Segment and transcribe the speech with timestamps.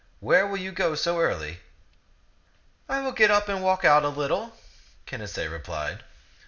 [0.19, 1.59] Where will you go so early?"
[2.89, 4.57] I will get up and walk out a little,"
[5.05, 6.03] Canacee replied.